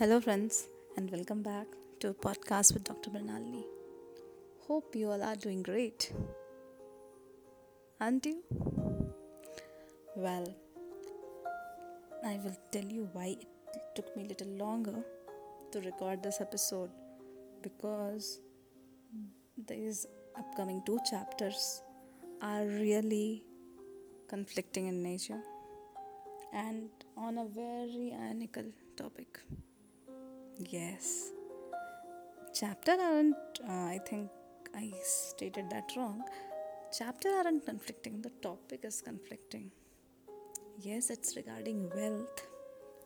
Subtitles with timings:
[0.00, 1.66] Hello, friends, and welcome back
[2.00, 3.10] to a podcast with Dr.
[3.10, 3.64] Brinalini.
[4.66, 6.10] Hope you all are doing great.
[8.00, 8.38] Aren't you?
[10.16, 10.46] Well,
[12.24, 13.36] I will tell you why
[13.74, 15.04] it took me a little longer
[15.72, 16.88] to record this episode
[17.60, 18.40] because
[19.68, 21.82] these upcoming two chapters
[22.40, 23.44] are really
[24.28, 25.42] conflicting in nature
[26.54, 26.88] and
[27.18, 28.64] on a very ironical
[28.96, 29.40] topic.
[30.68, 31.32] Yes.
[32.52, 33.34] Chapter aren't,
[33.66, 34.28] uh, I think
[34.74, 36.22] I stated that wrong.
[36.96, 39.70] Chapter aren't conflicting, the topic is conflicting.
[40.78, 42.46] Yes, it's regarding wealth.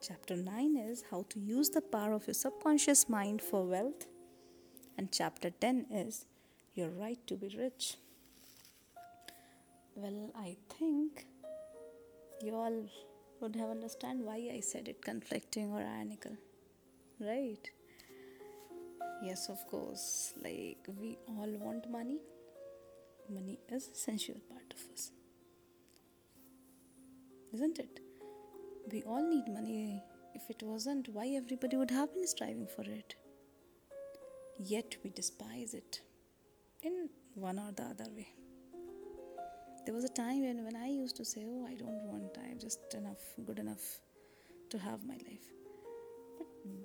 [0.00, 4.06] Chapter 9 is how to use the power of your subconscious mind for wealth.
[4.96, 6.26] And chapter 10 is
[6.74, 7.96] your right to be rich.
[9.96, 11.26] Well, I think
[12.42, 12.84] you all
[13.40, 16.36] would have understand why I said it conflicting or ironical
[17.20, 17.70] right?
[19.22, 20.32] Yes, of course.
[20.42, 22.18] Like we all want money.
[23.28, 25.12] Money is essential part of us.
[27.52, 28.00] Isn't it?
[28.90, 30.02] We all need money.
[30.34, 33.14] If it wasn't, why everybody would have been striving for it?
[34.58, 36.00] Yet we despise it
[36.82, 38.28] in one or the other way.
[39.84, 42.58] There was a time when, when I used to say, Oh, I don't want, I'm
[42.58, 44.00] just enough, good enough
[44.70, 45.59] to have my life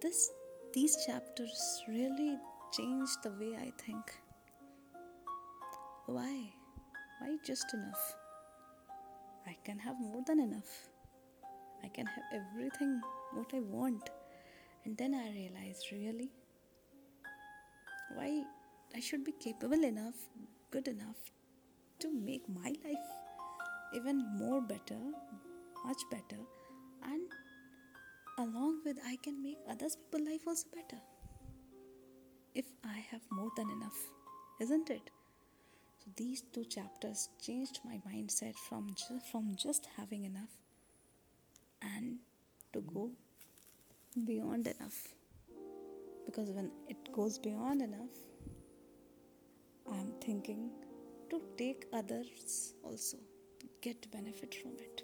[0.00, 0.30] this
[0.74, 2.38] these chapters really
[2.72, 4.12] changed the way I think.
[6.06, 6.52] Why?
[7.20, 8.16] Why just enough?
[9.46, 10.88] I can have more than enough.
[11.84, 13.00] I can have everything
[13.34, 14.10] what I want.
[14.84, 16.30] And then I realized really
[18.14, 18.42] why
[18.94, 20.16] I should be capable enough,
[20.70, 21.30] good enough
[22.00, 23.08] to make my life
[23.94, 24.98] even more better,
[25.84, 26.40] much better,
[27.04, 27.22] and
[28.42, 31.00] along with I can make others people life also better.
[32.54, 33.98] If I have more than enough,
[34.60, 35.10] isn't it?
[36.00, 38.94] So these two chapters changed my mindset from
[39.30, 40.54] from just having enough
[41.80, 42.18] and
[42.72, 43.10] to go
[44.26, 45.14] beyond enough.
[46.26, 48.16] Because when it goes beyond enough,
[49.90, 50.70] I'm thinking
[51.30, 53.18] to take others also
[53.80, 55.02] get benefit from it.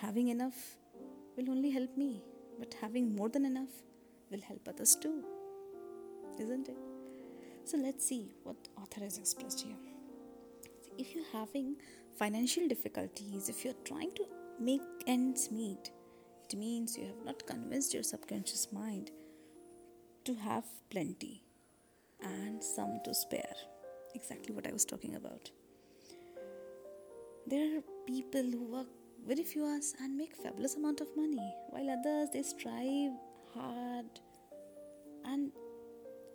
[0.00, 0.76] Having enough
[1.36, 2.22] will only help me,
[2.58, 3.82] but having more than enough
[4.30, 5.24] will help others too.
[6.38, 6.76] Isn't it?
[7.64, 9.76] So let's see what author has expressed here.
[10.98, 11.76] If you're having
[12.18, 14.24] financial difficulties, if you're trying to
[14.60, 15.90] make ends meet,
[16.44, 19.10] it means you have not convinced your subconscious mind
[20.24, 21.42] to have plenty
[22.22, 23.54] and some to spare.
[24.14, 25.50] Exactly what I was talking about.
[27.46, 28.86] There are people who work
[29.26, 33.12] very few us and make fabulous amount of money while others they strive
[33.54, 34.20] hard
[35.24, 35.50] and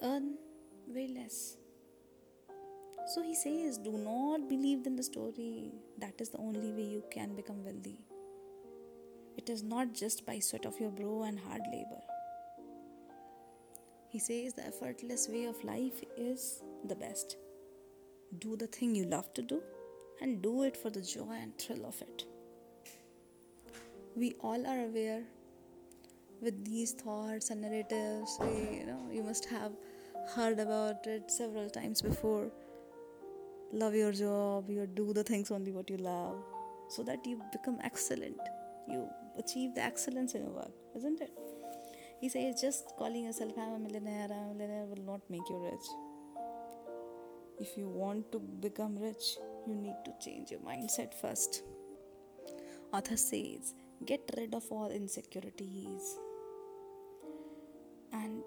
[0.02, 0.36] earn
[0.88, 1.58] way less.
[3.14, 5.72] So he says do not believe in the story.
[6.00, 8.00] That is the only way you can become wealthy.
[9.38, 12.02] It is not just by sweat of your brow and hard labor.
[14.10, 17.38] He says the effortless way of life is the best.
[18.40, 19.62] Do the thing you love to do
[20.22, 22.26] and do it for the joy and thrill of it
[24.20, 25.22] we all are aware
[26.42, 28.38] with these thoughts and narratives.
[28.42, 29.72] We, you know you must have
[30.36, 32.52] heard about it several times before.
[33.72, 36.44] Love your job you do the things only what you love
[36.90, 38.38] so that you become excellent.
[38.90, 41.32] You achieve the excellence in your work isn't it?
[42.20, 45.60] He says just calling yourself i'm a millionaire i'm a millionaire will not make you
[45.72, 45.88] rich.
[47.60, 51.64] If you want to become rich you need to change your mindset first.
[52.92, 53.76] Author says
[54.06, 56.18] get rid of all insecurities
[58.14, 58.44] and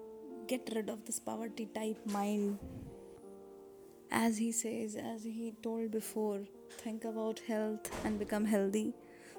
[0.47, 2.57] get rid of this poverty type mind.
[4.11, 8.93] As he says as he told before think about health and become healthy.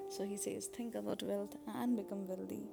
[0.09, 2.63] So he says think about wealth and become wealthy.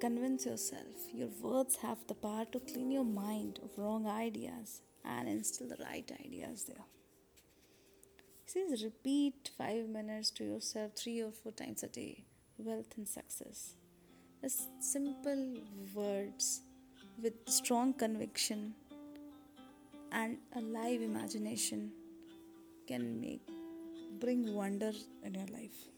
[0.00, 5.28] Convince yourself your words have the power to clean your mind of wrong ideas and
[5.28, 6.84] instill the right ideas there
[8.46, 12.24] he says repeat five minutes to yourself three or four times a day
[12.58, 13.74] wealth and success.
[14.42, 15.56] As simple
[15.94, 16.62] words
[17.20, 18.74] with strong conviction
[20.12, 21.90] and a live imagination
[22.86, 23.48] can make
[24.20, 24.92] bring wonder
[25.24, 25.88] in your life.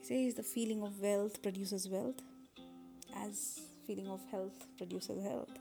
[0.00, 2.20] He says the feeling of wealth produces wealth,
[3.16, 5.56] as feeling of health produces health.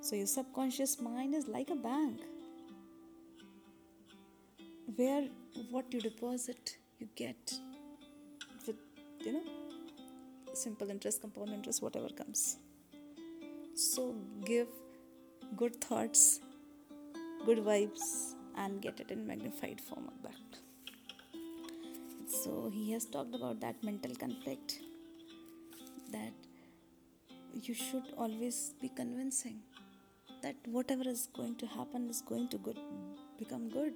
[0.00, 2.20] So your subconscious mind is like a bank
[4.94, 5.24] where
[5.70, 7.52] what you deposit, you get
[8.66, 8.76] with
[9.24, 9.42] you know
[10.54, 12.58] simple interest, compound interest, whatever comes.
[13.74, 14.68] So give
[15.56, 16.40] good thoughts,
[17.44, 20.16] good vibes, and get it in magnified form of.
[22.46, 24.80] So he has talked about that mental conflict
[26.12, 26.32] that
[27.60, 29.60] you should always be convincing
[30.42, 32.78] that whatever is going to happen is going to good
[33.38, 33.94] become good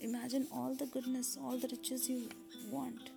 [0.00, 2.28] imagine all the goodness all the riches you
[2.70, 3.10] want.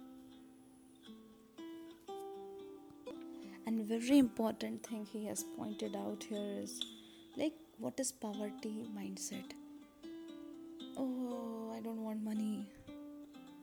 [3.66, 6.82] And very important thing he has pointed out here is
[7.38, 9.54] like what is poverty mindset?
[10.98, 12.66] Oh i don't want money.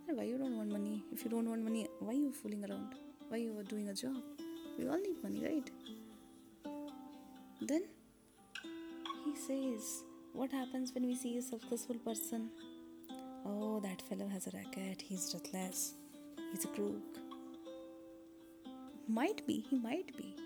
[0.06, 1.02] Why you don't want money?
[1.12, 2.94] If you don't want money why you fooling around?
[3.28, 4.16] Why you are doing a job?
[4.78, 5.70] We all need money right?
[7.60, 7.82] Then
[9.24, 12.50] he says what happens when we see a successful person
[13.44, 15.02] oh that fellow has a racket.
[15.02, 15.94] He's ruthless.
[16.52, 17.18] He's a crook.
[19.06, 19.64] Might be.
[19.70, 20.36] He might be.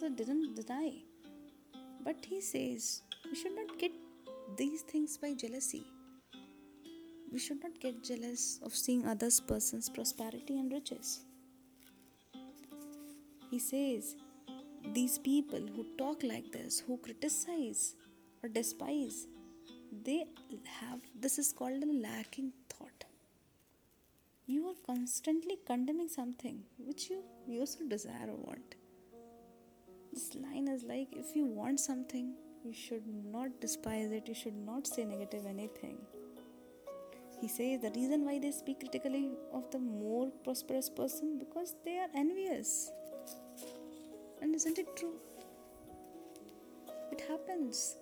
[0.00, 0.92] That didn't deny.
[2.04, 3.92] But he says we should not get
[4.56, 5.84] these things by jealousy.
[7.32, 11.20] We should not get jealous of seeing others person's prosperity and riches.
[13.50, 14.16] He says
[14.92, 17.94] these people who talk like this who criticize
[18.42, 19.26] or despise
[19.92, 20.24] they
[20.80, 23.04] have this is called a lacking thought.
[24.46, 27.22] You are constantly condemning something which you
[27.60, 28.76] also desire or want.
[30.12, 32.34] This line is like if you want something
[32.64, 35.98] you should not despise it you should not say negative anything.
[37.40, 41.98] He says the reason why they speak critically of the more prosperous person because they
[41.98, 42.92] are envious.
[44.40, 45.14] And isn't it true?
[47.10, 47.96] It happens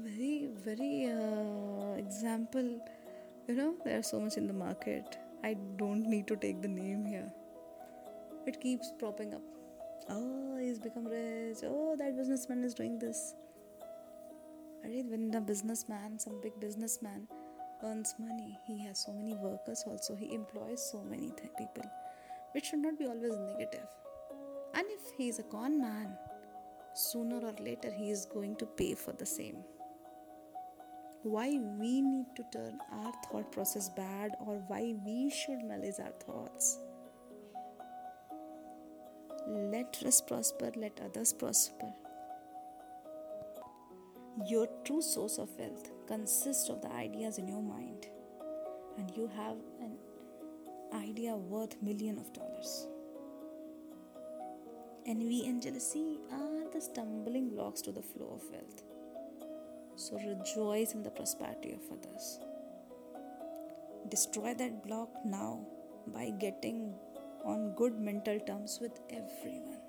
[0.00, 2.80] very very uh, example
[3.48, 5.16] you know there's so much in the market.
[5.42, 7.32] I don't need to take the name here.
[8.46, 9.42] It keeps propping up.
[10.10, 11.58] Oh he's become rich.
[11.64, 13.34] Oh that businessman is doing this.
[14.84, 16.18] Right when a businessman?
[16.18, 17.26] Some big businessman
[17.82, 18.58] earns money.
[18.66, 20.14] He has so many workers also.
[20.14, 21.90] He employs so many th- people
[22.52, 23.86] which should not be always negative.
[24.74, 26.18] And if he is a con man
[26.92, 29.64] sooner or later he is going to pay for the same
[31.22, 36.12] why we need to turn our thought process bad or why we should malaise our
[36.12, 36.78] thoughts.
[39.46, 41.92] Let us prosper, let others prosper.
[44.46, 48.06] Your true source of wealth consists of the ideas in your mind,
[48.96, 49.96] and you have an
[50.94, 52.86] idea worth million of dollars.
[55.06, 58.82] Envy and jealousy are the stumbling blocks to the flow of wealth.
[59.98, 62.38] So rejoice in the prosperity of others.
[64.08, 65.66] Destroy that block now
[66.14, 66.94] by getting
[67.44, 69.80] on good mental terms with everyone.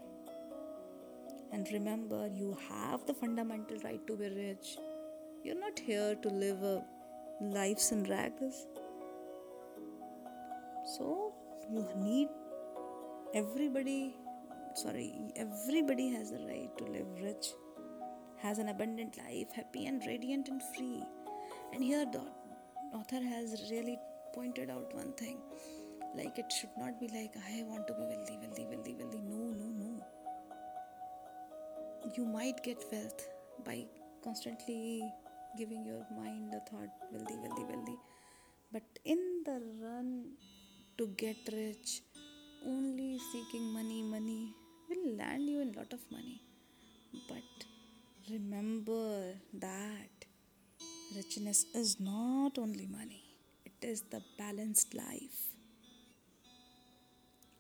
[1.52, 4.78] And remember, you have the fundamental right to be rich.
[5.44, 6.84] You're not here to live a
[7.40, 8.66] lives in rags.
[10.98, 11.34] So
[11.72, 12.30] you need
[13.36, 14.16] everybody
[14.74, 17.54] sorry everybody has the right to live rich
[18.42, 21.04] has an abundant life, happy and radiant and free.
[21.74, 22.24] And here the
[22.94, 23.98] author has really
[24.34, 25.38] pointed out one thing
[26.16, 29.22] like it should not be like I want to be wealthy, wealthy, wealthy, wealthy.
[29.22, 30.04] No, no, no.
[32.16, 33.28] You might get wealth
[33.66, 33.86] by
[34.24, 35.04] constantly
[35.58, 37.98] giving your mind the thought wealthy, wealthy, wealthy.
[38.72, 40.32] But in the run
[40.98, 42.02] to get rich,
[42.66, 44.54] only seeking money, money
[44.90, 46.42] will land you in lot of money.
[47.28, 47.66] But
[48.32, 50.26] remember that
[51.16, 53.24] richness is not only money,
[53.66, 55.56] it is the balanced life.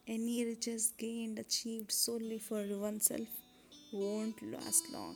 [0.07, 3.27] Any riches gained, achieved solely for oneself
[3.91, 5.15] won't last long.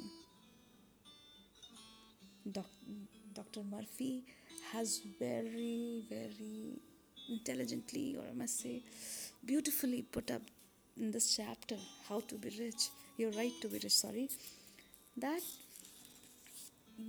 [3.33, 3.61] Dr.
[3.69, 4.23] Murphy
[4.71, 6.79] has very, very
[7.29, 8.83] intelligently, or I must say,
[9.45, 10.41] beautifully put up
[10.97, 11.75] in this chapter
[12.07, 14.29] how to be rich, your right to be rich, sorry
[15.17, 15.41] that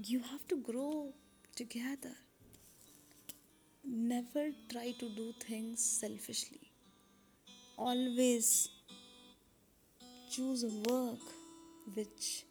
[0.05, 1.13] you have to grow
[1.57, 2.15] together.
[3.85, 6.71] Never try to do things selfishly.
[7.77, 8.69] Always
[10.31, 11.21] choose a work
[11.95, 12.45] which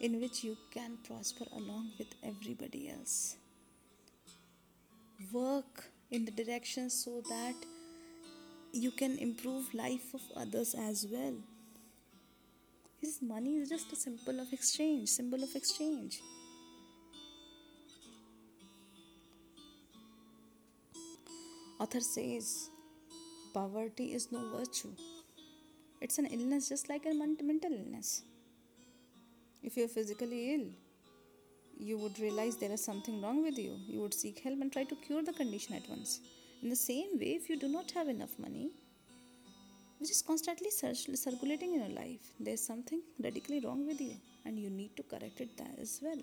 [0.00, 3.36] in which you can prosper along with everybody else.
[5.32, 7.54] Work in the direction so that
[8.72, 11.34] you can improve life of others as well
[13.04, 16.22] his money is just a symbol of exchange, symbol of exchange.
[21.78, 22.70] Author says,
[23.52, 24.92] poverty is no virtue.
[26.00, 28.22] It's an illness just like a mental illness.
[29.62, 30.66] If you're physically ill,
[31.78, 33.76] you would realize there is something wrong with you.
[33.86, 36.20] You would seek help and try to cure the condition at once.
[36.62, 38.70] In the same way, if you do not have enough money,
[40.04, 44.68] which is constantly circulating in your life, there's something radically wrong with you, and you
[44.68, 46.20] need to correct it as well.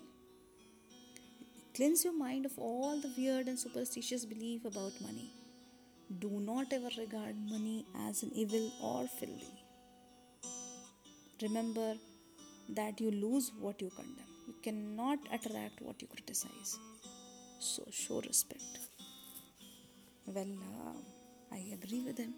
[1.74, 5.32] Cleanse your mind of all the weird and superstitious belief about money.
[6.20, 9.64] Do not ever regard money as an evil or filthy.
[11.42, 11.94] Remember
[12.68, 14.32] that you lose what you condemn.
[14.46, 16.78] You cannot attract what you criticize.
[17.58, 18.78] So show respect.
[20.28, 20.54] Well,
[20.86, 20.98] uh,
[21.52, 22.34] I agree with him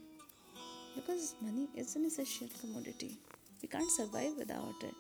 [0.95, 3.19] because money is an essential commodity.
[3.63, 4.95] We can't survive without it.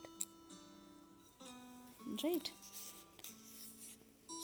[2.22, 2.50] Right?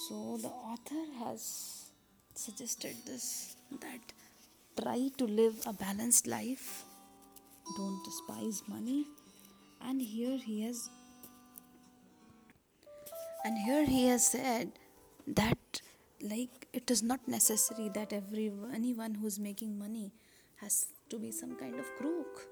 [0.09, 1.91] So the author has
[2.35, 4.13] suggested this that
[4.81, 6.85] try to live a balanced life,
[7.77, 9.07] don't despise money,
[9.81, 10.89] and here he has
[13.45, 14.73] and here he has said
[15.27, 15.81] that
[16.23, 20.13] like it is not necessary that every anyone who's making money
[20.61, 22.47] has to be some kind of crook.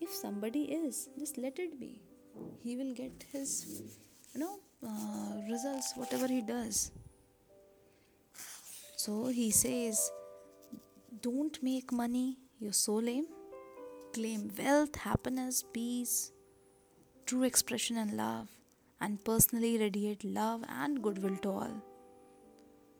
[0.00, 2.00] If somebody is just let it be.
[2.62, 3.82] He will get his
[4.34, 6.90] you know uh, results whatever he does.
[8.96, 10.10] So he says
[11.20, 13.26] don't make money your so lame.
[14.12, 16.32] Claim wealth happiness peace
[17.30, 18.48] true expression and love
[19.00, 21.89] and personally radiate love and goodwill to all.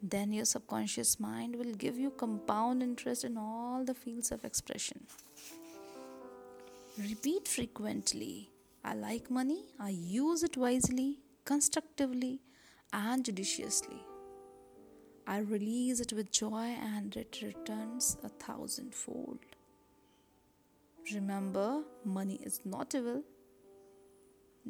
[0.03, 5.07] Then your subconscious mind will give you compound interest in all the fields of expression.
[6.99, 8.51] Repeat frequently
[8.83, 12.41] I like money, I use it wisely, constructively,
[12.95, 14.01] and judiciously.
[15.27, 19.39] I release it with joy and it returns a thousandfold.
[21.13, 23.23] Remember, money is not evil,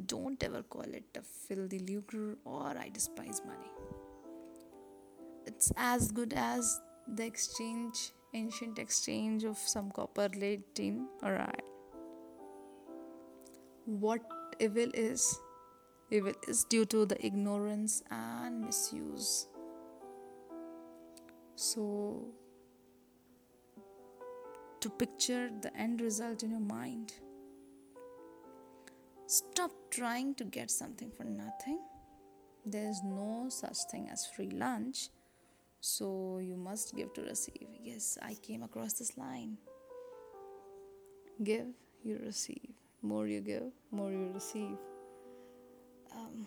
[0.07, 4.00] don't ever call it a filthy lucre or I despise money.
[5.47, 11.71] It's as good as the exchange, ancient exchange of some copper lead tin or iron.
[13.85, 14.23] What
[14.59, 15.39] evil is?
[16.11, 19.47] Evil is due to the ignorance and misuse.
[21.55, 22.25] So,
[24.81, 27.13] to picture the end result in your mind
[29.31, 31.79] Stop trying to get something for nothing.
[32.67, 35.11] There is no such thing as free lunch.
[35.81, 37.69] So you must give to receive.
[37.83, 39.57] Yes, I came across this line.
[41.43, 41.69] Give,
[42.05, 42.69] you receive.
[43.03, 44.77] More you give, more you receive.
[46.15, 46.47] Um,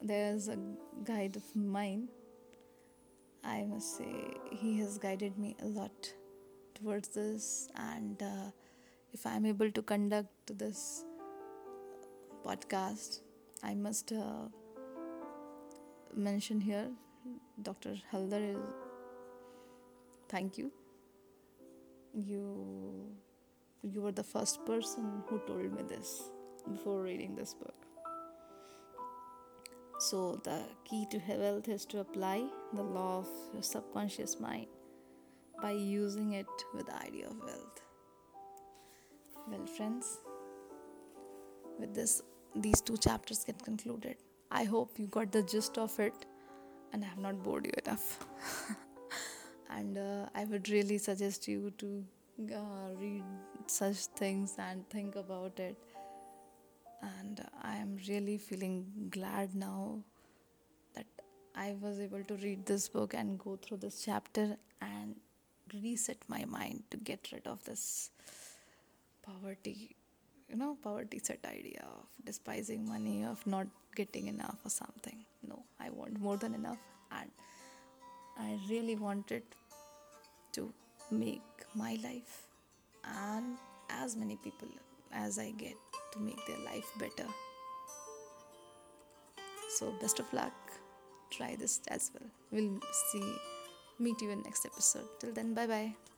[0.00, 0.56] there's a
[1.02, 2.08] guide of mine.
[3.42, 4.14] I must say,
[4.52, 6.12] he has guided me a lot
[6.74, 7.68] towards this.
[7.74, 8.50] And uh,
[9.12, 11.04] if I'm able to conduct this
[12.46, 13.22] podcast,
[13.64, 14.48] I must uh,
[16.14, 16.90] mention here
[17.62, 17.96] Dr.
[18.12, 18.74] Haldar is
[20.28, 20.72] thank you.
[22.14, 23.14] You
[23.82, 26.30] you were the first person who told me this
[26.70, 27.74] before reading this book.
[29.98, 34.66] So the key to wealth is to apply the law of your subconscious mind
[35.60, 37.82] by using it with the idea of wealth.
[39.46, 40.18] Well, friends,
[41.78, 42.22] with this
[42.56, 44.16] these two chapters get concluded.
[44.50, 46.26] I hope you got the gist of it
[46.92, 48.24] and I have not bored you enough.
[49.70, 52.04] and uh, I would really suggest you to
[52.54, 53.24] uh, read
[53.66, 55.76] such things and think about it.
[57.02, 60.00] And I am really feeling glad now
[60.94, 61.06] that
[61.54, 65.16] I was able to read this book and go through this chapter and
[65.82, 68.10] reset my mind to get rid of this
[69.22, 69.96] poverty
[70.50, 75.24] you know, poverty set idea of despising money, of not getting enough or something.
[75.46, 76.78] No, I want more than enough,
[77.12, 77.30] and
[78.38, 79.42] I really wanted
[80.52, 80.72] to
[81.10, 81.42] make
[81.74, 82.48] my life
[83.04, 83.56] and
[83.90, 84.68] as many people
[85.12, 85.76] as I get
[86.12, 87.28] to make their life better.
[89.76, 90.52] So, best of luck.
[91.30, 92.28] Try this as well.
[92.50, 92.80] We'll
[93.12, 93.34] see,
[94.00, 95.06] meet you in next episode.
[95.20, 96.09] Till then, bye bye.